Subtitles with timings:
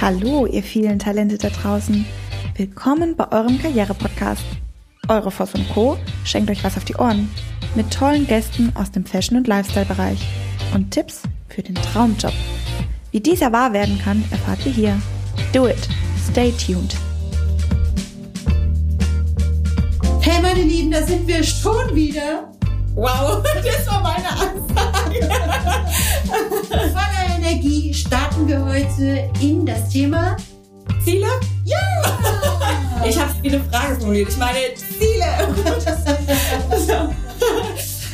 [0.00, 2.06] Hallo, ihr vielen Talente da draußen.
[2.54, 4.44] Willkommen bei eurem Karriere-Podcast.
[5.08, 5.98] Eure Voss und Co.
[6.22, 7.28] schenkt euch was auf die Ohren.
[7.74, 10.20] Mit tollen Gästen aus dem Fashion- und Lifestyle-Bereich.
[10.72, 12.32] Und Tipps für den Traumjob.
[13.10, 15.02] Wie dieser wahr werden kann, erfahrt ihr hier.
[15.52, 15.88] Do it.
[16.30, 16.94] Stay tuned.
[20.20, 22.52] Hey meine Lieben, da sind wir schon wieder.
[22.94, 25.28] Wow, das war meine Ansage.
[27.48, 30.36] Energie starten wir heute in das Thema
[31.02, 31.28] Ziele?
[31.64, 31.78] Ja!
[33.08, 34.28] Ich habe viele Fragen formuliert.
[34.28, 35.24] Ich meine Ziele.
[36.86, 36.92] So.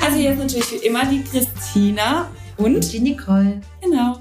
[0.04, 3.60] Also hier ist natürlich wie immer die Christina und die Nicole.
[3.82, 4.20] genau.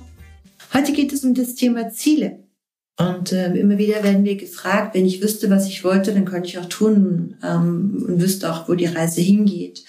[0.73, 2.39] Heute geht es um das Thema Ziele.
[2.97, 6.49] Und äh, immer wieder werden wir gefragt, wenn ich wüsste, was ich wollte, dann könnte
[6.49, 9.83] ich auch tun ähm, und wüsste auch, wo die Reise hingeht.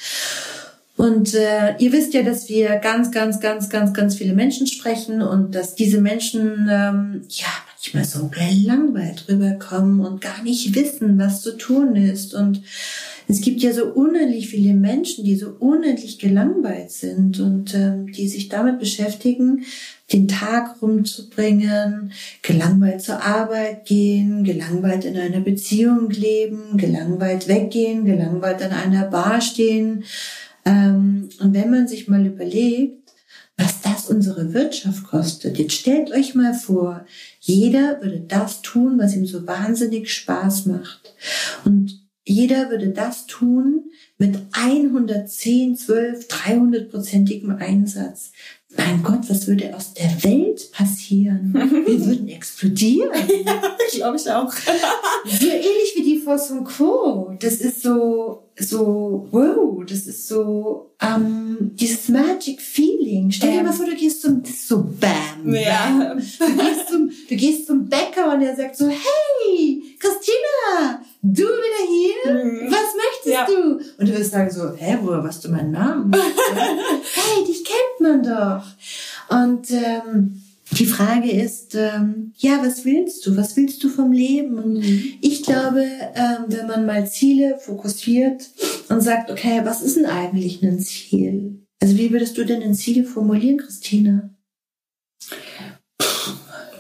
[1.04, 5.20] Und äh, ihr wisst ja, dass wir ganz, ganz, ganz, ganz, ganz viele Menschen sprechen
[5.20, 11.42] und dass diese Menschen ähm, ja manchmal so gelangweilt rüberkommen und gar nicht wissen, was
[11.42, 12.32] zu tun ist.
[12.32, 12.62] Und
[13.28, 18.27] es gibt ja so unendlich viele Menschen, die so unendlich gelangweilt sind und ähm, die
[18.27, 19.66] sich damit beschäftigen,
[20.10, 28.62] den Tag rumzubringen, gelangweilt zur Arbeit gehen, gelangweilt in einer Beziehung leben, gelangweilt weggehen, gelangweilt
[28.62, 30.05] an einer Bar stehen.
[30.64, 33.12] Ähm, und wenn man sich mal überlegt,
[33.56, 37.06] was das unsere Wirtschaft kostet, jetzt stellt euch mal vor,
[37.40, 41.14] jeder würde das tun, was ihm so wahnsinnig Spaß macht.
[41.64, 48.32] Und jeder würde das tun mit 110, 12, 300-prozentigem Einsatz.
[48.77, 51.53] Mein Gott, was würde aus der Welt passieren?
[51.55, 53.11] Wir würden explodieren.
[53.44, 54.53] Ja, glaube ich auch.
[55.27, 57.34] So ähnlich wie die Force und Quo.
[57.41, 63.31] Das ist so, so, wow, das ist so, ähm, dieses Magic Feeling.
[63.31, 63.64] Stell dir Ähm.
[63.66, 65.55] mal vor, du gehst zum, das ist so bam.
[65.55, 65.97] Ja.
[65.98, 66.19] bam.
[66.19, 71.89] Du gehst zum, du gehst zum Bäcker und er sagt so, hey, Christina, du wieder
[71.89, 72.44] hier?
[72.44, 72.70] Mhm.
[72.70, 73.47] Was möchtest Ja.
[73.47, 73.80] du?
[73.98, 76.12] Und du wirst sagen so, hä, woher weißt du meinen Namen?
[76.54, 78.65] hey, dich kennt man doch.
[79.28, 83.37] Und ähm, die Frage ist, ähm, ja, was willst du?
[83.37, 84.59] Was willst du vom Leben?
[84.59, 84.82] Und
[85.21, 85.84] ich glaube,
[86.15, 88.48] ähm, wenn man mal Ziele fokussiert
[88.88, 91.60] und sagt, okay, was ist denn eigentlich ein Ziel?
[91.81, 94.31] Also wie würdest du denn ein Ziel formulieren, Christina?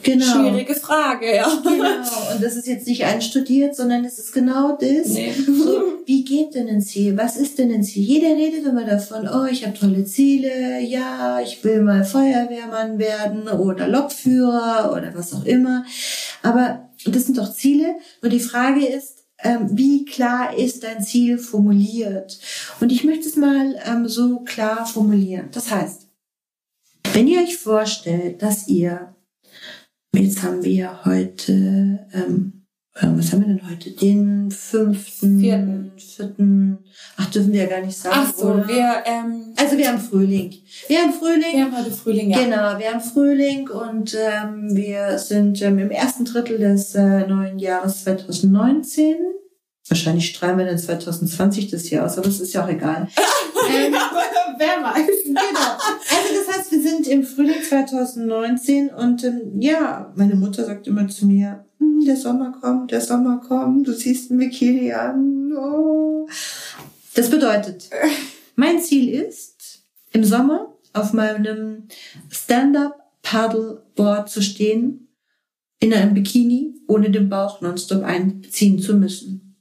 [0.04, 0.24] Genau.
[0.24, 1.48] Schwierige Frage, ja.
[1.62, 2.32] Genau.
[2.32, 5.08] Und das ist jetzt nicht einstudiert, sondern es ist genau das.
[5.08, 5.32] Nee.
[5.32, 7.16] So, wie geht denn ein Ziel?
[7.16, 8.02] Was ist denn ein Ziel?
[8.02, 13.48] Jeder redet immer davon, oh, ich habe tolle Ziele, ja, ich will mal Feuerwehrmann werden
[13.48, 15.84] oder Lokführer oder was auch immer.
[16.42, 17.94] Aber das sind doch Ziele.
[18.22, 22.38] Und die Frage ist, ähm, wie klar ist dein Ziel formuliert?
[22.80, 25.48] Und ich möchte es mal ähm, so klar formulieren.
[25.52, 26.08] Das heißt,
[27.12, 29.13] wenn ihr euch vorstellt, dass ihr,
[30.16, 33.90] jetzt haben wir heute, ähm, äh, was haben wir denn heute?
[33.90, 35.92] Den fünften, Vierten.
[35.96, 36.78] vierten,
[37.16, 38.16] ach, dürfen wir ja gar nicht sagen.
[38.18, 38.68] Ach so, oder?
[38.68, 40.52] wir, ähm, also wir haben Frühling.
[40.88, 41.54] Wir haben Frühling.
[41.54, 42.38] wir haben heute Frühling, ja.
[42.38, 47.58] Genau, wir haben Frühling und ähm, wir sind ähm, im ersten Drittel des äh, neuen
[47.58, 49.16] Jahres 2019.
[49.88, 53.08] Wahrscheinlich strahlen wir dann 2020 das Jahr aus, aber es ist ja auch egal.
[53.70, 53.94] ähm,
[54.58, 55.24] Wer weiß.
[55.24, 55.40] genau.
[55.40, 61.08] Also das heißt, wir sind im Frühling 2019 und ähm, ja, meine Mutter sagt immer
[61.08, 65.52] zu mir, "Hm, der Sommer kommt, der Sommer kommt, du ziehst ein Bikini an.
[65.56, 66.28] Oh.
[67.14, 67.90] Das bedeutet,
[68.56, 71.88] mein Ziel ist, im Sommer auf meinem
[72.30, 75.08] Stand-up-Paddleboard zu stehen,
[75.80, 79.56] in einem Bikini, ohne den Bauch nonstop einziehen zu müssen.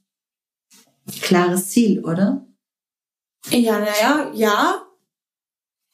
[1.20, 2.46] Klares Ziel, oder?
[3.50, 4.83] Ja, naja, ja.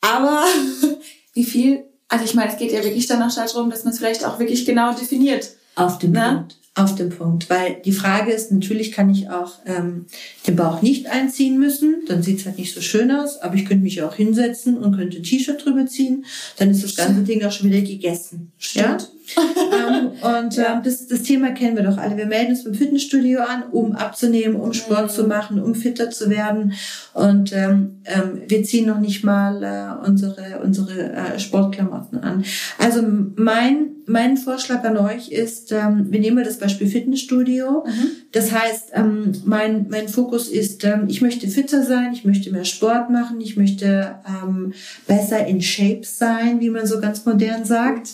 [0.00, 0.44] Aber
[1.34, 1.84] wie viel?
[2.09, 4.38] Also ich meine, es geht ja wirklich dann auch darum, dass man es vielleicht auch
[4.38, 5.50] wirklich genau definiert.
[5.77, 6.34] Auf dem Na?
[6.34, 6.56] Punkt.
[6.77, 7.50] Auf dem Punkt.
[7.50, 10.06] Weil die Frage ist, natürlich kann ich auch ähm,
[10.47, 13.83] den Bauch nicht einziehen müssen, dann sieht's halt nicht so schön aus, aber ich könnte
[13.83, 16.25] mich ja auch hinsetzen und könnte ein T-Shirt drüber ziehen,
[16.59, 18.53] dann ist das ganze Ding auch schon wieder gegessen.
[18.72, 18.97] Ja?
[19.72, 20.75] ähm, und Ja.
[20.75, 22.16] ähm, das, das Thema kennen wir doch alle.
[22.16, 25.08] Wir melden uns beim Fitnessstudio an, um abzunehmen, um Sport Mhm.
[25.10, 26.72] zu machen, um fitter zu werden.
[27.14, 32.44] Und ähm, ähm, wir ziehen noch nicht mal äh, unsere, unsere äh, Sportklamotten an.
[32.78, 33.02] Also
[33.37, 37.84] mein, mein Vorschlag an euch ist, ähm, wir nehmen mal das Beispiel Fitnessstudio.
[37.87, 38.06] Mhm.
[38.32, 42.64] Das heißt, ähm, mein, mein Fokus ist, ähm, ich möchte fitter sein, ich möchte mehr
[42.64, 44.72] Sport machen, ich möchte ähm,
[45.06, 48.08] besser in Shape sein, wie man so ganz modern sagt.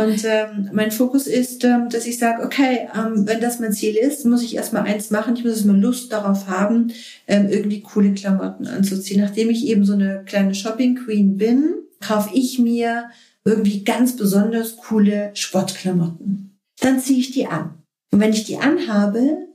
[0.00, 3.96] Und ähm, mein Fokus ist, ähm, dass ich sage, okay, ähm, wenn das mein Ziel
[3.96, 6.92] ist, muss ich erstmal eins machen, ich muss erstmal Lust darauf haben,
[7.26, 9.20] ähm, irgendwie coole Klamotten anzuziehen.
[9.20, 13.10] Nachdem ich eben so eine kleine Shopping Queen bin, kaufe ich mir
[13.44, 16.58] irgendwie ganz besonders coole Sportklamotten.
[16.80, 17.74] dann ziehe ich die an.
[18.10, 19.48] Und wenn ich die anhabe,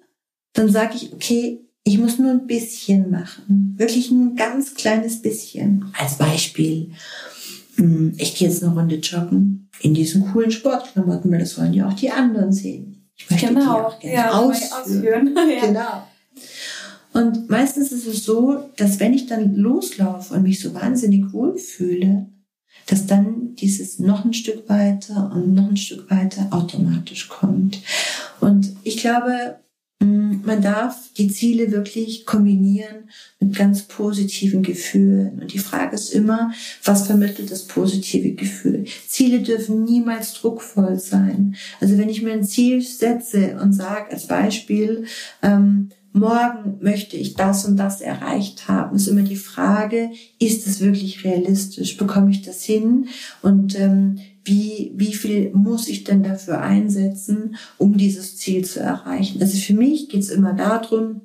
[0.53, 3.75] dann sage ich, okay, ich muss nur ein bisschen machen.
[3.77, 5.85] Wirklich nur ein ganz kleines bisschen.
[5.97, 6.91] Als Beispiel,
[8.17, 11.93] ich gehe jetzt eine Runde joggen in diesen coolen Sportklamotten, weil das wollen ja auch
[11.93, 13.09] die anderen sehen.
[13.15, 13.61] Ich möchte genau.
[13.61, 15.35] die auch gerne ja, ausführen.
[15.35, 15.35] ausführen.
[15.49, 15.67] ja.
[15.67, 16.07] Genau.
[17.13, 22.27] Und meistens ist es so, dass wenn ich dann loslaufe und mich so wahnsinnig wohlfühle,
[22.87, 27.79] dass dann dieses noch ein Stück weiter und noch ein Stück weiter automatisch kommt.
[28.39, 29.57] Und ich glaube,
[30.45, 35.39] man darf die Ziele wirklich kombinieren mit ganz positiven Gefühlen.
[35.41, 36.51] Und die Frage ist immer,
[36.83, 38.85] was vermittelt das positive Gefühl?
[39.07, 41.55] Ziele dürfen niemals druckvoll sein.
[41.79, 45.05] Also wenn ich mir ein Ziel setze und sage als Beispiel,
[45.41, 50.81] ähm, morgen möchte ich das und das erreicht haben, ist immer die Frage, ist es
[50.81, 51.97] wirklich realistisch?
[51.97, 53.07] Bekomme ich das hin?
[53.41, 59.41] Und ähm, wie, wie viel muss ich denn dafür einsetzen, um dieses Ziel zu erreichen?
[59.41, 61.21] Also für mich geht es immer darum,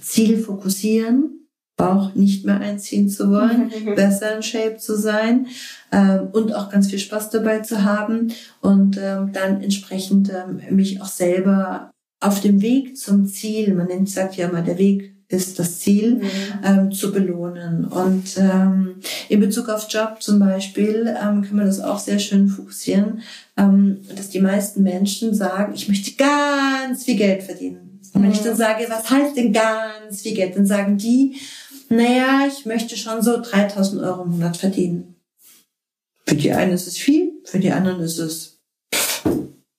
[0.00, 5.48] Ziel fokussieren, Bauch nicht mehr einziehen zu wollen, besser in Shape zu sein
[5.90, 11.02] ähm, und auch ganz viel Spaß dabei zu haben und ähm, dann entsprechend ähm, mich
[11.02, 11.90] auch selber
[12.20, 16.16] auf dem Weg zum Ziel, man nennt, sagt ja immer, der Weg ist das Ziel,
[16.16, 16.30] mhm.
[16.64, 17.84] ähm, zu belohnen.
[17.84, 18.96] Und ähm,
[19.28, 23.22] in Bezug auf Job zum Beispiel ähm, kann man das auch sehr schön fokussieren,
[23.56, 28.00] ähm, dass die meisten Menschen sagen, ich möchte ganz viel Geld verdienen.
[28.12, 28.34] Und wenn mhm.
[28.34, 31.36] ich dann sage, was heißt denn ganz viel Geld, dann sagen die,
[31.88, 35.16] naja, ich möchte schon so 3000 Euro im Monat verdienen.
[36.26, 38.60] Für die einen ist es viel, für die anderen ist es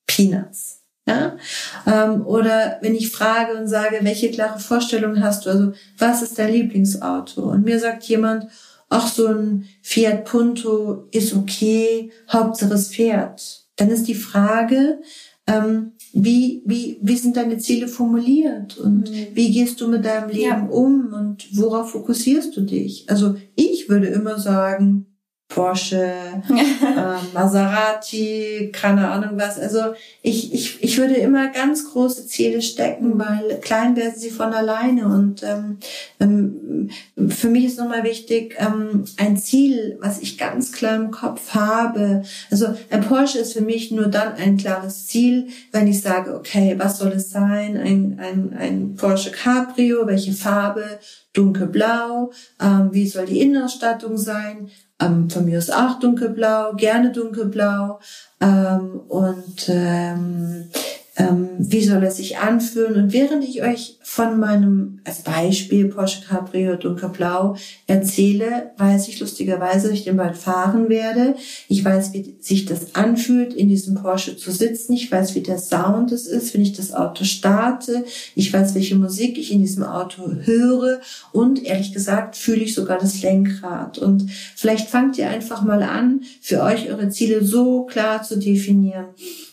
[0.05, 0.84] Peanuts.
[1.07, 1.37] Ja?
[1.85, 5.49] Ähm, oder wenn ich frage und sage, welche klare Vorstellung hast du?
[5.49, 7.41] Also, was ist dein Lieblingsauto?
[7.41, 8.47] Und mir sagt jemand,
[8.89, 13.65] ach, so ein Fiat Punto ist okay, Hauptsache es fährt.
[13.75, 14.99] Dann ist die Frage,
[15.47, 19.27] ähm, wie, wie, wie sind deine Ziele formuliert und mhm.
[19.33, 20.67] wie gehst du mit deinem Leben ja.
[20.69, 23.05] um und worauf fokussierst du dich?
[23.09, 25.05] Also ich würde immer sagen,
[25.47, 26.03] Porsche,
[26.49, 29.59] äh, Maserati, keine Ahnung was.
[29.59, 34.53] Also ich, ich, ich würde immer ganz große Ziele stecken, weil klein werden sie von
[34.53, 35.05] alleine.
[35.05, 35.77] Und ähm,
[36.19, 36.89] ähm,
[37.29, 42.23] für mich ist nochmal wichtig, ähm, ein Ziel, was ich ganz klar im Kopf habe.
[42.49, 46.73] Also ein Porsche ist für mich nur dann ein klares Ziel, wenn ich sage, okay,
[46.77, 47.77] was soll es sein?
[47.77, 50.99] Ein, ein, ein Porsche Cabrio, welche Farbe?
[51.33, 52.31] Dunkelblau.
[52.61, 54.71] Ähm, wie soll die Innenausstattung sein?
[54.99, 57.99] Ähm, von mir aus auch dunkelblau, gerne dunkelblau.
[58.41, 60.69] Ähm, und ähm,
[61.17, 62.95] ähm, wie soll es sich anfühlen?
[62.95, 67.55] Und während ich euch von meinem, als Beispiel Porsche Cabrio Dunkelblau
[67.87, 71.35] erzähle, weiß ich lustigerweise, dass ich den bald fahren werde.
[71.69, 74.93] Ich weiß, wie sich das anfühlt, in diesem Porsche zu sitzen.
[74.93, 78.03] Ich weiß, wie der Sound es ist, wenn ich das Auto starte.
[78.35, 80.99] Ich weiß, welche Musik ich in diesem Auto höre.
[81.31, 83.99] Und ehrlich gesagt fühle ich sogar das Lenkrad.
[83.99, 89.05] Und vielleicht fangt ihr einfach mal an, für euch eure Ziele so klar zu definieren.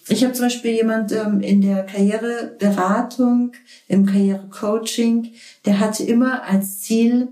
[0.08, 3.52] Ich habe zum Beispiel jemand ähm, in der Karriereberatung,
[3.88, 5.32] im Karrierecoaching,
[5.64, 7.28] der hatte immer als Ziel,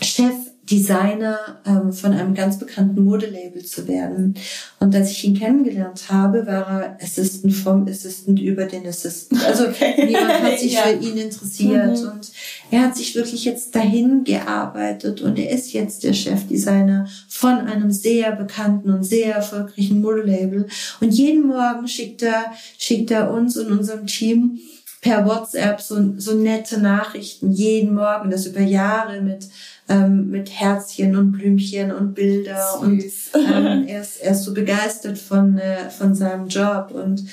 [0.00, 0.34] Chef
[0.72, 4.34] Designer ähm, von einem ganz bekannten Modelabel zu werden.
[4.80, 9.44] Und als ich ihn kennengelernt habe, war er Assistant vom Assistant über den Assistant.
[9.44, 9.94] Also okay.
[10.06, 10.82] niemand hat sich ja.
[10.82, 12.00] für ihn interessiert.
[12.00, 12.08] Mhm.
[12.08, 12.32] Und
[12.70, 17.90] er hat sich wirklich jetzt dahin gearbeitet und er ist jetzt der Chefdesigner von einem
[17.90, 20.66] sehr bekannten und sehr erfolgreichen Modelabel.
[21.00, 22.46] Und jeden Morgen schickt er,
[22.78, 24.58] schickt er uns und unserem Team
[25.02, 29.48] per WhatsApp so, so nette Nachrichten jeden Morgen, das über Jahre mit
[29.88, 33.30] ähm, mit Herzchen und Blümchen und Bilder Süß.
[33.34, 36.92] und ähm, er, ist, er ist so begeistert von, äh, von seinem Job.
[36.92, 37.24] Und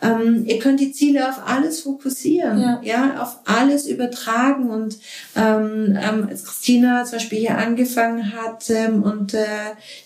[0.00, 4.70] ähm, ihr könnt die Ziele auf alles fokussieren, ja, ja auf alles übertragen.
[4.70, 4.98] Und
[5.36, 9.46] ähm, ähm, als Christina zum Beispiel hier angefangen hat ähm, und äh,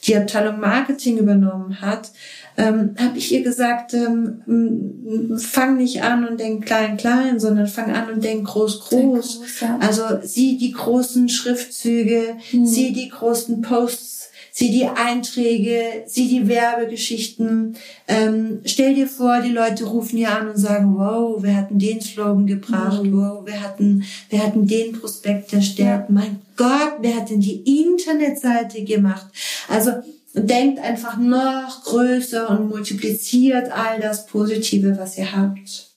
[0.05, 2.11] die Abteilung Marketing übernommen hat,
[2.57, 7.93] ähm, habe ich ihr gesagt, ähm, fang nicht an und denk klein, klein, sondern fang
[7.93, 9.41] an und denk groß, groß.
[9.41, 9.79] groß ja.
[9.81, 12.67] Also sieh die großen Schriftzüge, mhm.
[12.67, 17.75] sieh die großen Posts, sieh die Einträge, sieh die Werbegeschichten.
[18.07, 22.03] Ähm, stell dir vor, die Leute rufen hier an und sagen, wow, wir hatten den
[22.03, 23.17] Slogan gebracht, mhm.
[23.17, 25.89] wow, wir hatten, wir hatten den Prospekt erstellt.
[25.89, 26.07] Ja.
[26.11, 29.27] Mein Gott, wer hat denn die Internetseite gemacht?
[29.69, 29.93] Also
[30.35, 35.91] denkt einfach noch größer und multipliziert all das Positive, was ihr habt.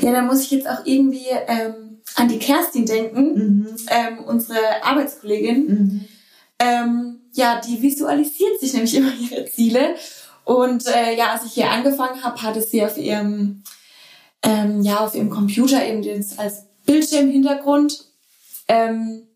[0.00, 3.76] Ja, da muss ich jetzt auch irgendwie ähm, an die Kerstin denken, mhm.
[3.88, 5.66] ähm, unsere Arbeitskollegin.
[5.66, 6.04] Mhm.
[6.58, 9.94] Ähm, ja, die visualisiert sich nämlich immer ihre Ziele
[10.44, 13.62] Und äh, ja, als ich hier angefangen habe, hatte sie auf ihrem,
[14.42, 18.04] ähm, ja, auf ihrem Computer eben das als Bildschirmhintergrund
[18.68, 19.28] ähm,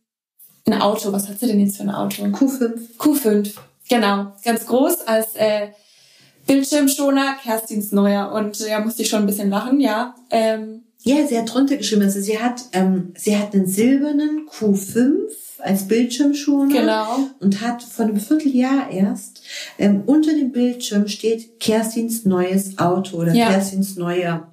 [0.67, 1.13] ein Auto.
[1.13, 2.25] Was hat sie denn jetzt für ein Auto?
[2.25, 2.97] Q5.
[2.99, 3.55] Q5,
[3.89, 4.33] genau.
[4.45, 5.69] Ganz groß als äh,
[6.47, 8.33] Bildschirmschoner, Kerstins Neuer.
[8.33, 10.15] Und ja, musste ich schon ein bisschen lachen, ja.
[10.31, 15.19] Ähm, ja, sie hat drunter geschrieben, also sie hat, ähm, sie hat einen silbernen Q5
[15.61, 17.19] als Bildschirmschoner genau.
[17.41, 19.43] und hat vor einem Vierteljahr erst
[19.79, 23.51] ähm, unter dem Bildschirm steht Kerstins neues Auto oder Ja.
[23.51, 24.53] Kerstins neuer.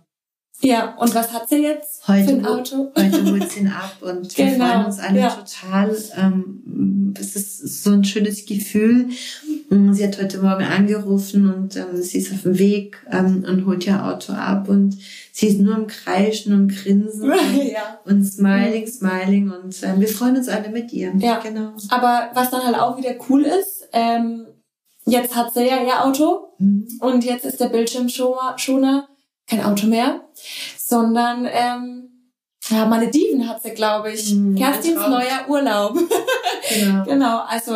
[0.61, 2.91] Ja, und was hat sie jetzt für Heute, ein Auto?
[2.95, 5.29] heute holt sie ihn ab und wir Genau, freuen uns alle ja.
[5.29, 5.97] total.
[6.15, 6.63] Ähm,
[7.19, 9.09] es ist so ein schönes Gefühl.
[9.69, 13.65] Mm, Sie hat heute Morgen angerufen und ähm, sie ist auf dem Weg ähm, und
[13.65, 14.97] holt ihr Auto ab und
[15.31, 17.31] sie ist nur am Kreischen und Grinsen
[17.73, 17.99] ja.
[18.05, 21.13] und smiling, smiling und ähm, wir freuen uns alle mit ihr.
[21.17, 21.39] Ja.
[21.39, 21.73] genau.
[21.89, 24.45] Aber was dann halt auch wieder cool ist, ähm,
[25.05, 26.87] jetzt hat sie ja ihr Auto Mhm.
[27.01, 29.07] und jetzt ist der Bildschirmschoner Schoner
[29.49, 30.21] kein Auto mehr,
[30.77, 32.12] sondern ähm,
[32.69, 34.33] ja, Malediven hat sie, glaube ich.
[34.33, 35.97] Mhm, Kerstins neuer Urlaub.
[36.69, 37.03] Genau.
[37.07, 37.73] genau, also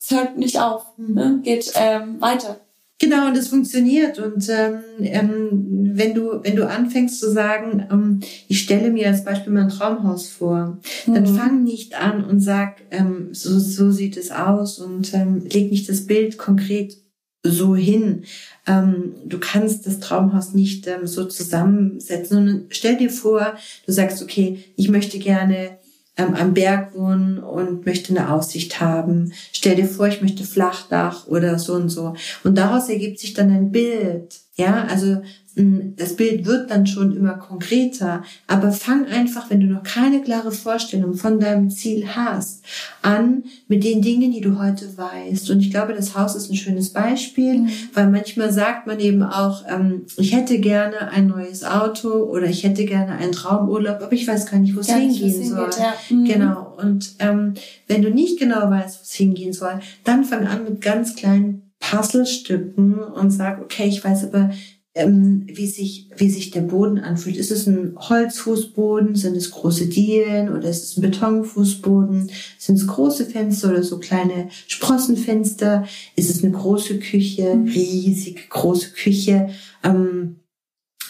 [0.00, 1.40] es hört nicht auf, ne?
[1.42, 2.60] geht ähm, weiter.
[3.00, 4.18] Genau, und es funktioniert.
[4.18, 9.24] Und ähm, ähm, wenn du wenn du anfängst zu sagen, ähm, ich stelle mir als
[9.24, 11.36] Beispiel mein Traumhaus vor, dann Mhm.
[11.36, 15.88] fang nicht an und sag, ähm, so so sieht es aus und ähm, leg nicht
[15.88, 16.96] das Bild konkret
[17.42, 18.24] so hin.
[18.66, 23.54] Ähm, du kannst das Traumhaus nicht ähm, so zusammensetzen, sondern stell dir vor,
[23.86, 25.78] du sagst, okay, ich möchte gerne
[26.16, 29.32] ähm, am Berg wohnen und möchte eine Aussicht haben.
[29.52, 32.14] Stell dir vor, ich möchte Flachdach oder so und so.
[32.44, 34.40] Und daraus ergibt sich dann ein Bild.
[34.58, 35.22] Ja, also
[35.54, 38.24] mh, das Bild wird dann schon immer konkreter.
[38.48, 42.64] Aber fang einfach, wenn du noch keine klare Vorstellung von deinem Ziel hast,
[43.02, 45.48] an mit den Dingen, die du heute weißt.
[45.50, 47.70] Und ich glaube, das Haus ist ein schönes Beispiel, Mhm.
[47.94, 52.64] weil manchmal sagt man eben auch, ähm, ich hätte gerne ein neues Auto oder ich
[52.64, 55.70] hätte gerne einen Traumurlaub, aber ich weiß gar nicht, wo es hingehen soll.
[55.78, 55.94] ja.
[56.10, 56.24] Mhm.
[56.24, 56.76] Genau.
[56.82, 57.54] Und ähm,
[57.86, 61.62] wenn du nicht genau weißt, wo es hingehen soll, dann fang an mit ganz kleinen
[61.80, 64.50] Puzzlestücken und sag, okay, ich weiß aber,
[64.98, 67.36] ähm, wie sich, wie sich der Boden anfühlt.
[67.36, 69.14] Ist es ein Holzfußboden?
[69.14, 72.30] Sind es große Dielen oder ist es ein Betonfußboden?
[72.58, 75.86] Sind es große Fenster oder so kleine Sprossenfenster?
[76.16, 77.62] Ist es eine große Küche?
[77.64, 79.50] Riesig große Küche?
[79.84, 80.40] Ähm,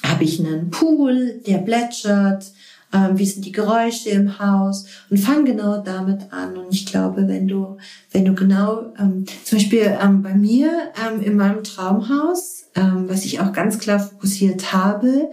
[0.03, 2.53] habe ich einen Pool, der plätschert?
[2.92, 4.87] Ähm, wie sind die Geräusche im Haus?
[5.11, 6.57] Und fang genau damit an.
[6.57, 7.76] Und ich glaube, wenn du,
[8.12, 10.71] wenn du genau, ähm, zum Beispiel ähm, bei mir
[11.07, 15.30] ähm, in meinem Traumhaus, ähm, was ich auch ganz klar fokussiert habe,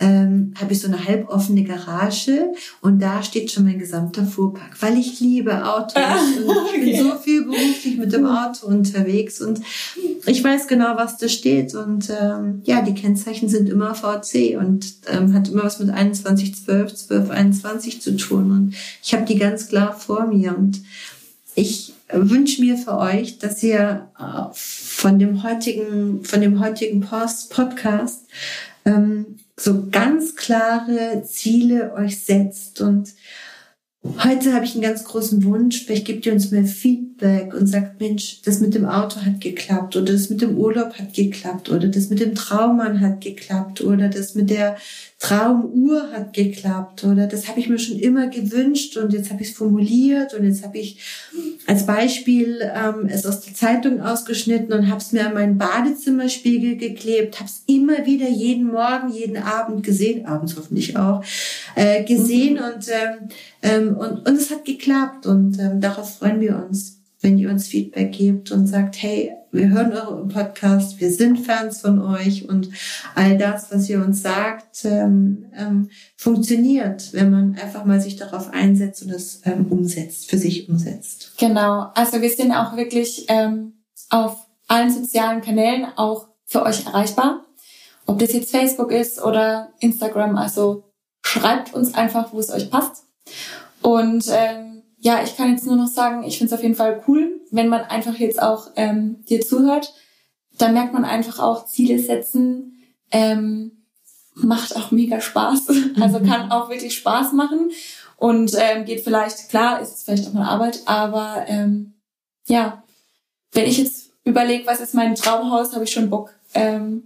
[0.00, 4.96] ähm, habe ich so eine halboffene Garage und da steht schon mein gesamter Fuhrpark, weil
[4.96, 6.02] ich liebe Autos
[6.46, 9.60] und ich bin so viel beruflich mit dem Auto unterwegs und
[10.26, 14.86] ich weiß genau, was da steht und ähm, ja, die Kennzeichen sind immer VC und
[15.08, 19.92] ähm, hat immer was mit 2112, 1221 zu tun und ich habe die ganz klar
[19.98, 20.80] vor mir und
[21.56, 27.50] ich wünsche mir für euch, dass ihr äh, von dem heutigen, von dem heutigen Post
[27.50, 28.26] Podcast
[28.84, 33.14] ähm, so ganz klare Ziele euch setzt und
[34.04, 35.84] Heute habe ich einen ganz großen Wunsch.
[35.84, 39.96] Vielleicht gebt ihr uns mehr Feedback und sagt, Mensch, das mit dem Auto hat geklappt
[39.96, 44.08] oder das mit dem Urlaub hat geklappt oder das mit dem Traummann hat geklappt oder
[44.08, 44.76] das mit der
[45.18, 49.48] Traumuhr hat geklappt oder das habe ich mir schon immer gewünscht und jetzt habe ich
[49.48, 51.00] es formuliert und jetzt habe ich
[51.66, 56.76] als Beispiel ähm, es aus der Zeitung ausgeschnitten und habe es mir an meinen Badezimmerspiegel
[56.76, 61.24] geklebt, habe es immer wieder jeden Morgen, jeden Abend gesehen, abends hoffentlich auch,
[61.74, 63.28] äh, gesehen und ähm,
[63.60, 67.66] ähm, und, und es hat geklappt und ähm, darauf freuen wir uns, wenn ihr uns
[67.66, 72.68] Feedback gebt und sagt, hey, wir hören euren Podcast, wir sind Fans von euch und
[73.14, 78.52] all das, was ihr uns sagt, ähm, ähm, funktioniert, wenn man einfach mal sich darauf
[78.52, 81.32] einsetzt und es ähm, umsetzt, für sich umsetzt.
[81.38, 83.72] Genau, also wir sind auch wirklich ähm,
[84.10, 87.44] auf allen sozialen Kanälen auch für euch erreichbar.
[88.06, 90.84] Ob das jetzt Facebook ist oder Instagram, also
[91.22, 93.04] schreibt uns einfach, wo es euch passt.
[93.82, 97.02] Und ähm, ja, ich kann jetzt nur noch sagen, ich finde es auf jeden Fall
[97.06, 99.94] cool, wenn man einfach jetzt auch ähm, dir zuhört.
[100.58, 102.82] Da merkt man einfach auch Ziele setzen.
[103.10, 103.78] Ähm,
[104.34, 105.68] macht auch mega Spaß.
[106.00, 107.70] Also kann auch wirklich Spaß machen.
[108.16, 111.94] Und ähm, geht vielleicht, klar, ist es vielleicht auch mal Arbeit, aber ähm,
[112.48, 112.82] ja,
[113.52, 117.04] wenn ich jetzt überlege, was ist mein Traumhaus, habe ich schon Bock, ähm,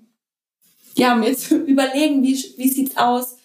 [0.94, 3.36] ja, mir zu überlegen, wie, wie sieht's aus.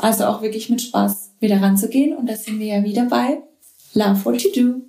[0.00, 2.16] Also auch wirklich mit Spaß wieder ranzugehen.
[2.16, 3.42] Und da sind wir ja wieder bei
[3.94, 4.82] Love What You Do.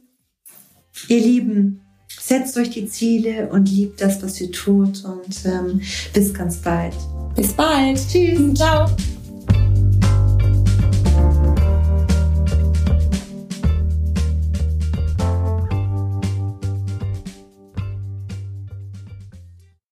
[1.08, 1.82] Ihr Lieben,
[2.20, 5.04] setzt euch die Ziele und liebt das, was ihr tut.
[5.04, 5.82] Und ähm,
[6.14, 6.94] bis ganz bald.
[7.36, 8.00] Bis bald.
[8.08, 8.54] Tschüss.
[8.56, 8.88] Ciao.